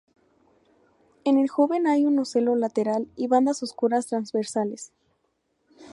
[1.25, 4.91] En el joven hay un ocelo lateral y bandas oscuras transversales.